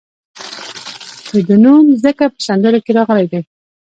[1.33, 3.41] د ده نوم ځکه په سندرو کې راغلی دی.